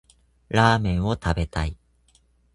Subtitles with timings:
[0.49, 1.77] ラーメンを食べたい。